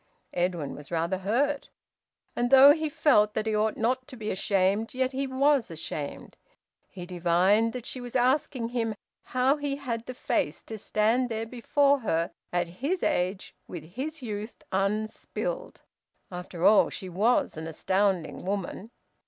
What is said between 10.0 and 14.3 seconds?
the face to stand there before her, at his age, with his